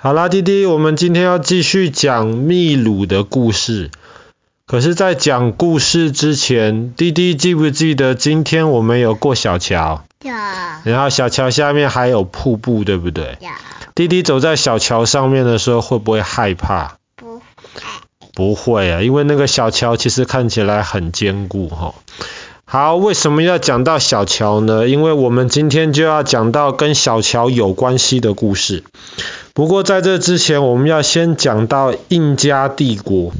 [0.00, 3.90] 好啦，弟弟，我们今天要继续讲秘鲁的故事。
[4.64, 10.04] 可是，在讲故事之前，弟弟记不记得今天我们有过小桥？
[10.22, 10.30] 有。
[10.84, 13.38] 然后小桥下面还有瀑布，对不对？
[13.40, 13.48] 有。
[13.96, 16.98] 弟弟走在小桥上面的时候，会不会害怕？
[17.16, 17.42] 不会。
[18.34, 21.92] 不会啊，因为那个小桥其实看起来很坚固哈。
[22.70, 24.86] 好，为什么要讲到小乔呢？
[24.86, 28.84] 因为我们今天就要讲到跟小乔有关系的故事。
[29.54, 33.32] 不过在这之前，我们要先讲到印加帝国，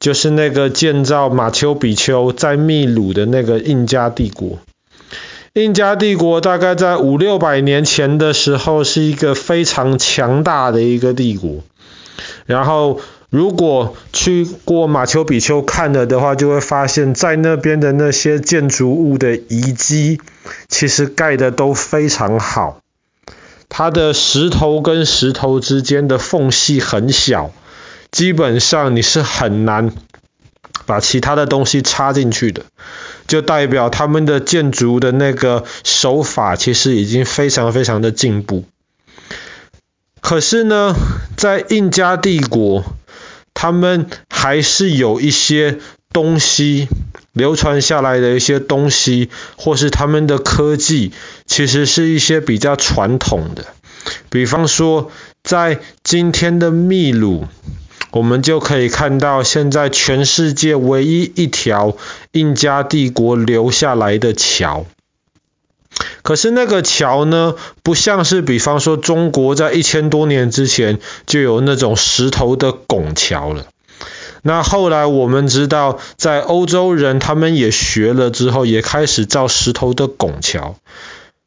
[0.00, 4.58] 就是那个建造马丘比丘在秘鲁的那个印加帝国。
[5.54, 11.62] 印加帝国大概在五六百年前的时候，是一个非常强大的一个帝国。
[12.44, 13.00] 然后，
[13.34, 20.20] 如果去过马丘比丘看了的话，就会发现，在那边的那些建筑物的遗迹，
[20.68, 22.78] 其实盖的都非常好。
[23.68, 27.50] 它的石头跟石头之间的缝隙很小，
[28.12, 29.92] 基本上你是很难
[30.86, 32.62] 把其他的东西插进去的，
[33.26, 38.64] 就代表他们的建筑的那个手法其实已经非常非常的进步。
[40.20, 40.94] 可是呢，
[41.36, 42.84] 在印加帝国，
[43.64, 45.78] 他们还是有一些
[46.12, 46.86] 东西。
[47.32, 51.12] 流传下来的一些东西，或是他们的科技，
[51.46, 53.64] 其实是一些比较传统的。
[54.28, 55.10] 比方说，
[55.42, 57.46] 在今天的秘鲁，
[58.12, 61.96] 我们就可以看到现在全世界唯一一条
[62.32, 64.84] 印加帝国留下来的桥。
[66.22, 73.66] 可是那个桥呢，不像是比方说中国在一千多年之前就有那种石头的拱桥了。
[74.42, 80.76] 那后来我们知道，在欧洲人他们也学了之后，也开始造石头的拱桥。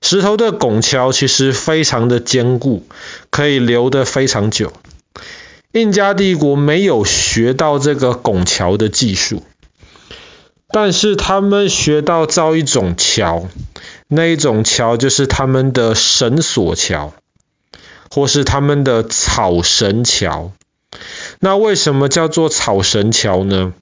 [0.00, 2.86] 石头的拱桥其实非常的坚固，
[3.30, 4.72] 可以留得非常久。
[5.72, 9.42] 印加帝国没有学到这个拱桥的技术，
[10.68, 13.48] 但是他们学到造一种桥，
[14.14, 17.12] 那一种桥就是他们的绳索桥，
[18.10, 20.52] 或是他们的草绳桥。
[21.40, 23.74] 那为什么叫做草绳桥呢？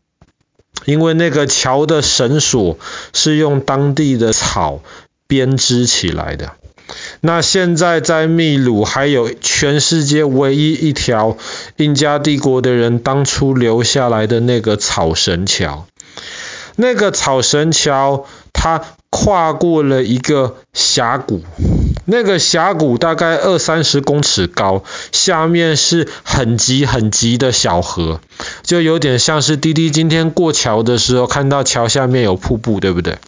[0.86, 2.78] 因为那个桥的绳索
[3.12, 4.80] 是用当地的草
[5.26, 6.52] 编织起来的。
[7.20, 11.36] 那现在在秘鲁还有全世界唯一一条
[11.76, 15.86] 印加帝国的人当初留下来的那个草绳桥。
[16.76, 18.82] 那个草绳桥它
[19.12, 21.42] 跨过了一个峡谷。
[22.04, 28.20] 那个峡谷大概二三十公尺高，下面是很急很急的小河，
[28.62, 33.18] 就有点像是滴滴今天过桥的时候看到桥下面有瀑布，对不对？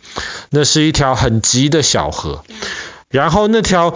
[0.51, 2.43] 那是一条很急的小河，
[3.11, 3.95] 然后那条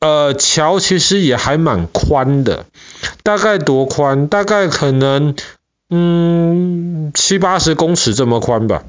[0.00, 2.66] 呃桥其实也还蛮宽的，
[3.22, 4.26] 大概多宽？
[4.26, 5.34] 大概可能
[5.88, 8.82] 嗯七八十公尺这么宽吧。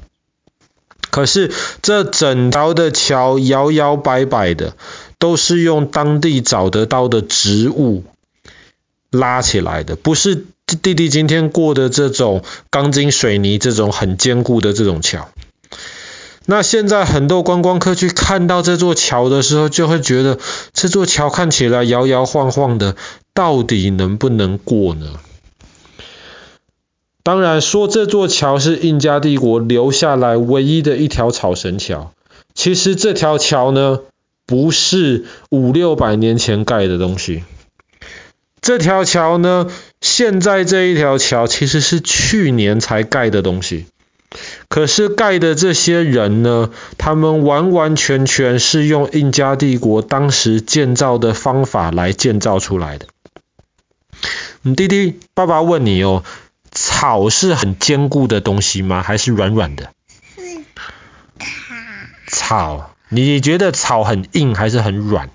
[1.14, 4.74] 可是这整条的桥摇摇摆摆的。
[5.16, 8.04] 都是用当地找得到的植物
[9.10, 10.44] 拉起来的，不是
[10.82, 15.30] 弟弟今天过的这种钢筋水泥这种很坚固的这种桥。
[16.44, 20.38] 那现在很多观光客去看到这座桥的时候，就会觉得
[20.74, 22.96] 这座桥看起来摇摇晃晃的，
[23.32, 25.14] 到底能不能过呢？
[27.24, 32.12] 当然说这座桥是印加帝国留下来唯一的一条草绳桥，
[32.54, 34.00] 其实这条桥呢，
[34.46, 37.42] 不是五六百年前盖的东西。
[38.60, 39.70] 这条桥呢，
[40.02, 43.86] 现在这一条桥其实是去年才盖的东西。
[44.68, 53.06] 可是盖的这些人呢，他们完完全全是用印加帝国当时建造的方法来建造出来的。
[54.60, 56.24] 你弟弟，爸爸问你哦，
[56.74, 59.02] 草是很坚固的东西吗？
[59.02, 59.90] 还是软软的？
[62.26, 62.90] 草。
[63.10, 65.30] 你觉得草很硬还是很软？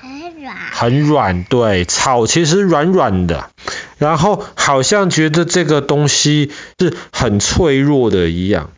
[0.00, 0.56] 很软。
[0.72, 3.50] 很软，对，草其实软软的，
[3.98, 8.70] 然后好像觉得这个东西是很脆弱的一样。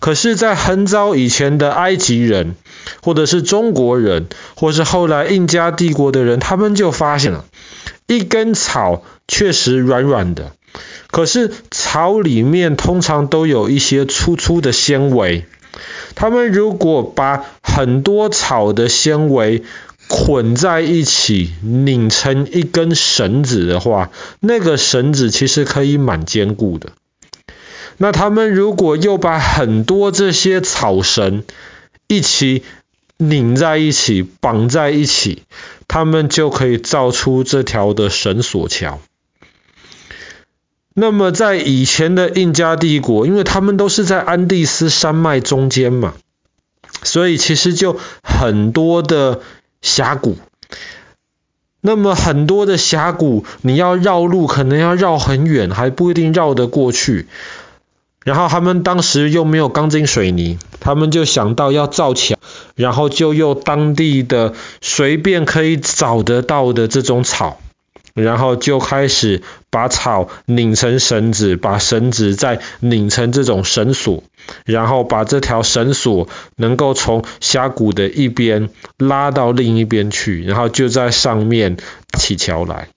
[0.00, 2.56] 可是，在很早以前的埃及人，
[3.00, 4.26] 或者是中国人，
[4.56, 7.44] 或是后来印加帝国的人，他们就发现了，
[8.08, 10.52] 一根草确实软软的，
[11.14, 15.44] 可是草里面通常都有一些粗粗的纤维。
[16.16, 19.62] 他们如果把很多草的纤维
[20.08, 26.90] 捆在一起，拧成一根绳子的话，那个绳子其实可以蛮坚固的。
[27.96, 31.44] 那他们如果又把很多这些草绳
[32.08, 32.64] 一起
[33.18, 35.44] 拧在一起，绑在一起，
[35.86, 38.98] 他们就可以造出这条的绳索桥。
[40.96, 46.14] 那么在以前的印加帝国，因为他们都是在安第斯山脉中间嘛，
[47.02, 49.40] 所以其实就很多的
[49.82, 50.36] 峡谷。
[51.80, 57.26] 那么很多的峡谷，你要绕路可能要绕很远，还不一定绕得过去。
[58.24, 62.36] 然后他们当时又没有钢筋水泥，他们就想到要造桥，
[62.74, 67.60] 然后就用当地的随便可以找得到的这种草。
[68.14, 74.22] 然后就开始把草拧成绳子，把绳子再拧成这种绳索，
[74.64, 81.76] 然后把这条绳索能够从峡谷的一边拉到另一边去，然后就在上面
[82.16, 82.88] 起桥来。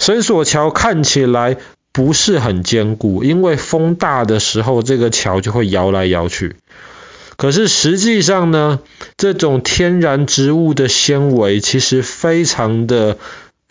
[0.00, 1.56] 绳索桥看起来
[1.92, 6.56] 不是很坚固，因为风大的时候，这个桥就会摇来摇去。
[7.36, 8.80] 可是实际上呢，
[9.16, 13.16] 这种天然植物的纤维其实非常的。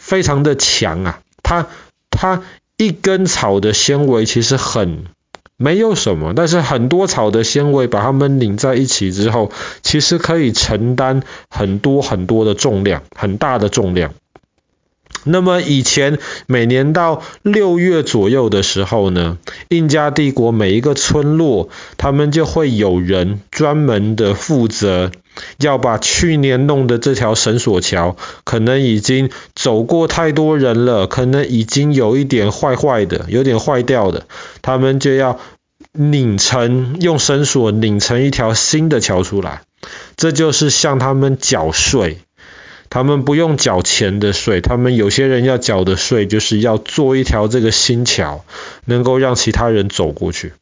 [0.07, 1.67] 非常的强啊，它
[2.09, 2.41] 它
[2.77, 5.03] 一根草的纤维其实很
[5.57, 9.51] 没有什么，但是很多草的纤维把它们拧在一起之后，
[9.83, 14.13] 其实可以承担很多很多的重量，很大的重量。
[15.25, 19.37] 那么以前每年到六月左右的时候呢，
[19.67, 21.67] 印加帝国每一个村落，
[21.97, 25.11] 他们就会有人专门的负责。
[25.57, 34.25] 要把去年弄的这条绳索桥，可能已经走过太多人了，可能已经有一点坏坏的，有点坏掉的，
[34.61, 35.39] 他们就要
[35.91, 39.61] 拧成，用绳索拧成一条新的桥出来。
[40.15, 42.17] 这就是向他们缴税，
[42.89, 48.43] 他们不用缴钱的税，他们有些人要缴的税，就是要做一条这个新桥，
[48.85, 50.53] 能够让其他人走过去。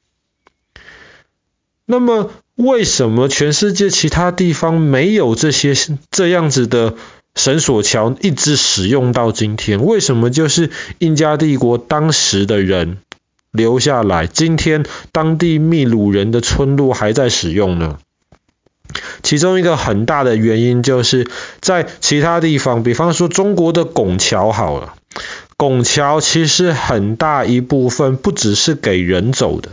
[1.85, 5.73] 那么，为什么全世界其他地方没有这些
[6.09, 6.95] 这样子的
[7.35, 9.83] 绳索桥一直使用到今天？
[9.83, 12.99] 为什么就是印加帝国当时的人
[13.51, 17.97] 留下来，今天当地秘鲁人的村落还在使用呢？
[19.21, 21.27] 其中一个很大的原因就是
[21.59, 24.93] 在其他地方，比方说中国的拱桥好了，
[25.57, 29.71] 拱桥其实很大一部分不只是给人走的。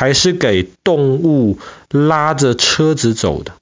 [0.00, 1.58] 还是给动物
[1.90, 3.52] 拉着车子走的，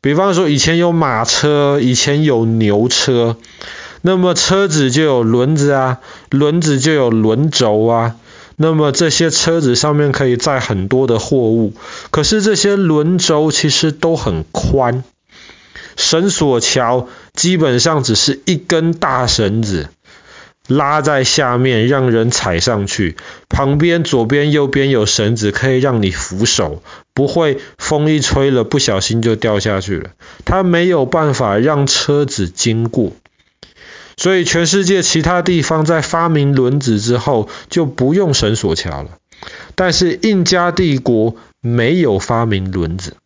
[0.00, 3.36] 比方说以前有马车，以前有牛车，
[4.00, 6.00] 那么车子就有轮子啊，
[6.30, 8.16] 轮子就有轮轴啊，
[8.56, 11.74] 那么这些车子上面可以载很多的货物，
[12.10, 15.04] 可是这些轮轴其实都很宽，
[15.94, 19.90] 绳索桥基本上只是一根大绳子。
[20.68, 23.16] 拉在下面，让人踩上去。
[23.48, 26.82] 旁边左边右边有绳子，可以让你扶手，
[27.12, 30.10] 不会风一吹了不小心就掉下去了。
[30.44, 33.12] 它没有办法让车子经过，
[34.16, 39.10] 所以全世界其他地方在发明轮子之后就不用绳索桥了。
[39.74, 43.16] 但是印加帝国没有发明轮子。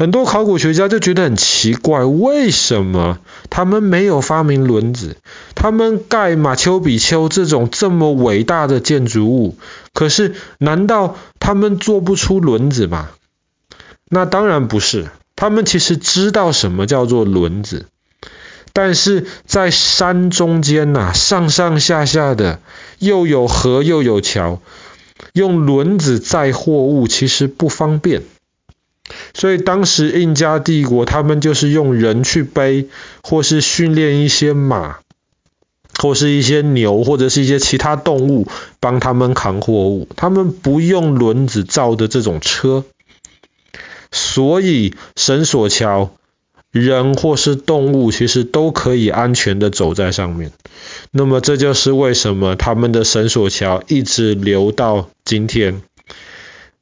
[0.00, 3.18] 很多考古学家就觉得很奇怪，为什么
[3.50, 5.18] 他们没有发明轮子？
[5.54, 9.58] 他们盖马丘比丘这种这么伟大的建筑物，
[9.92, 13.10] 可是难道他们做不出轮子吗？
[14.08, 17.84] 那当然不是，他们其实知道什么叫做轮子，
[18.72, 22.60] 但是在山中间呐、啊，上上下下的
[23.00, 24.62] 又有河又有桥，
[25.34, 28.22] 用轮子载货物其实不方便。
[29.40, 32.88] 所以当时印加帝国他们就是用人去背，
[33.22, 34.98] 或是训练一些马，
[35.98, 38.46] 或是一些牛，或者是一些其他动物
[38.80, 40.06] 帮他们扛货物。
[40.14, 42.84] 他们不用轮子造的这种车，
[44.12, 46.10] 所以绳索桥，
[46.70, 50.52] 人或是动物其实都可以安全的走在上面。
[51.12, 55.80] 那么这就是为什么他们的绳索桥一直留到今天，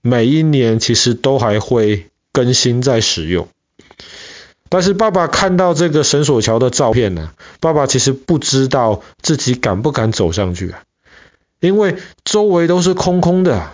[0.02, 2.06] 每一年其实都还会。
[2.32, 3.48] 更新在使用，
[4.68, 7.30] 但是爸爸看到这个绳索桥的照片呢，
[7.60, 10.82] 爸爸其实不知道自己敢不敢走上去啊，
[11.60, 13.70] 因为周围都是空空的，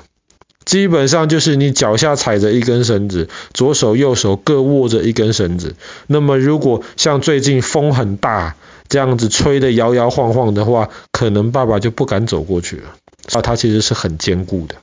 [0.65, 5.75] 基本上就是你脚下踩着一根绳子，左手右手各握着一根绳子。
[6.07, 8.57] 那么如果像最近风很大，
[8.89, 12.97] 这样子吹得摇摇晃晃的话，可能爸爸就不敢走过去了。
[13.33, 14.77] 啊，它其实是很坚固的。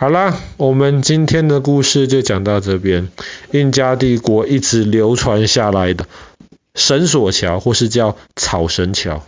[0.00, 3.10] 好啦，我们今天的故事就讲到这边。
[3.50, 6.06] 印加帝国一直流传下来的
[6.74, 9.22] 绳索桥，或是叫草绳桥。